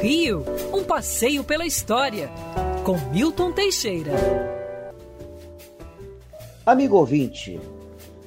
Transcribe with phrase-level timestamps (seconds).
[0.00, 2.30] Rio, um passeio pela história,
[2.84, 4.12] com Milton Teixeira.
[6.64, 7.60] Amigo ouvinte,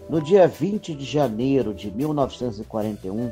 [0.10, 3.32] no dia 20 de janeiro de 1941,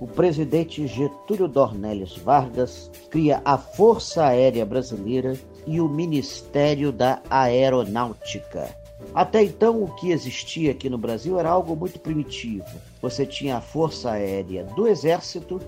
[0.00, 5.36] o presidente Getúlio Dornelles Vargas cria a Força Aérea Brasileira
[5.66, 8.81] e o Ministério da Aeronáutica.
[9.14, 12.64] Até então, o que existia aqui no Brasil era algo muito primitivo.
[13.00, 15.60] Você tinha a Força Aérea do Exército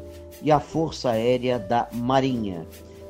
[0.42, 2.66] e a Força Aérea da Marinha.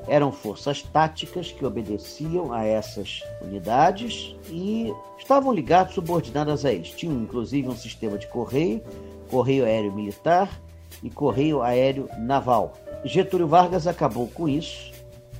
[0.06, 6.90] Eram forças táticas que obedeciam a essas unidades e estavam ligados, subordinadas a eles.
[6.90, 8.82] Tinham inclusive um sistema de correio,
[9.30, 10.60] correio aéreo militar
[11.02, 12.74] e correio aéreo naval.
[13.04, 14.92] Getúlio Vargas acabou com isso,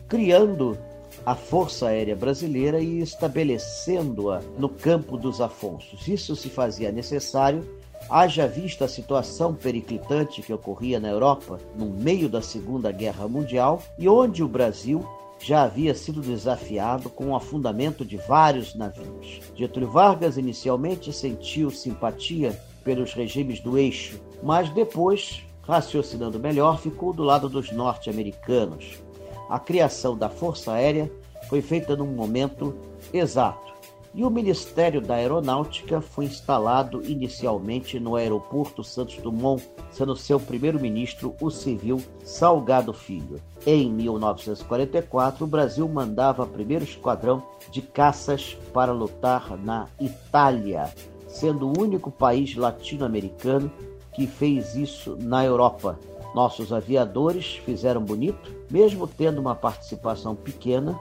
[0.09, 0.79] criando
[1.25, 6.07] a Força Aérea Brasileira e estabelecendo-a no campo dos Afonsos.
[6.07, 7.65] Isso se fazia necessário
[8.09, 13.83] Haja vista a situação periclitante que ocorria na Europa no meio da Segunda Guerra Mundial
[13.99, 15.07] e onde o Brasil
[15.41, 19.41] já havia sido desafiado com o afundamento de vários navios.
[19.55, 27.23] Getúlio Vargas inicialmente sentiu simpatia pelos regimes do eixo, mas depois, raciocinando melhor, ficou do
[27.23, 29.03] lado dos norte-americanos.
[29.49, 31.11] A criação da Força Aérea
[31.49, 32.75] foi feita num momento
[33.13, 33.75] exato
[34.15, 41.35] e o Ministério da Aeronáutica foi instalado inicialmente no aeroporto Santos Dumont, sendo seu primeiro-ministro
[41.41, 43.41] o civil Salgado Filho.
[43.67, 50.93] Em 1944, o Brasil mandava primeiro esquadrão de caças para lutar na Itália,
[51.27, 53.71] sendo o único país latino-americano
[54.13, 55.99] que fez isso na Europa.
[56.35, 60.99] Nossos aviadores fizeram bonito, mesmo tendo uma participação pequena,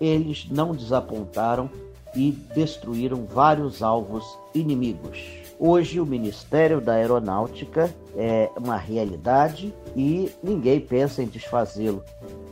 [0.00, 1.68] eles não desapontaram
[2.14, 5.18] e destruíram vários alvos inimigos.
[5.58, 12.04] Hoje, o Ministério da Aeronáutica é uma realidade e ninguém pensa em desfazê-lo.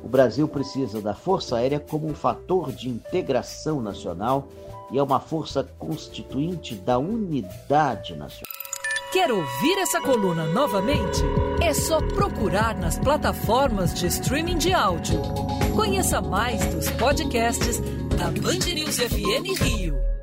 [0.03, 4.49] O Brasil precisa da Força Aérea como um fator de integração nacional
[4.91, 8.47] e é uma força constituinte da unidade nacional.
[9.13, 11.23] Quer ouvir essa coluna novamente?
[11.67, 15.21] É só procurar nas plataformas de streaming de áudio.
[15.75, 17.81] Conheça mais dos podcasts
[18.17, 20.16] da Band News FM Rio.